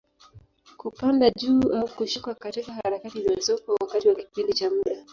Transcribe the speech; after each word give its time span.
Kupanda 0.77 1.29
juu 1.31 1.61
au 1.73 1.87
kushuka 1.89 2.35
katika 2.35 2.71
harakati 2.73 3.23
za 3.23 3.41
soko, 3.41 3.75
wakati 3.81 4.07
wa 4.09 4.15
kipindi 4.15 4.53
cha 4.53 4.69
muda. 4.69 5.05